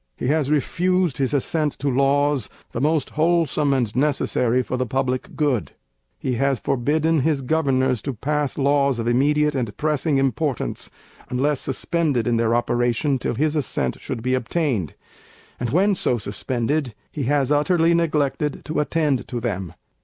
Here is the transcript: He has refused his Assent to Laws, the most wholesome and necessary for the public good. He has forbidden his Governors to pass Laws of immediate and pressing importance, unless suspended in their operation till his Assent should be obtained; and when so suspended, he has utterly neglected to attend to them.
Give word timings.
He 0.17 0.29
has 0.29 0.49
refused 0.49 1.17
his 1.17 1.31
Assent 1.31 1.73
to 1.77 1.87
Laws, 1.87 2.49
the 2.71 2.81
most 2.81 3.11
wholesome 3.11 3.71
and 3.71 3.95
necessary 3.95 4.63
for 4.63 4.75
the 4.75 4.87
public 4.87 5.35
good. 5.35 5.73
He 6.17 6.33
has 6.41 6.59
forbidden 6.59 7.19
his 7.19 7.43
Governors 7.43 8.01
to 8.01 8.13
pass 8.15 8.57
Laws 8.57 8.97
of 8.97 9.07
immediate 9.07 9.53
and 9.53 9.77
pressing 9.77 10.17
importance, 10.17 10.89
unless 11.29 11.59
suspended 11.59 12.25
in 12.25 12.37
their 12.37 12.55
operation 12.55 13.19
till 13.19 13.35
his 13.35 13.55
Assent 13.55 13.99
should 13.99 14.23
be 14.23 14.33
obtained; 14.33 14.95
and 15.59 15.69
when 15.69 15.93
so 15.93 16.17
suspended, 16.17 16.95
he 17.11 17.25
has 17.25 17.51
utterly 17.51 17.93
neglected 17.93 18.65
to 18.65 18.79
attend 18.79 19.27
to 19.27 19.39
them. 19.39 19.75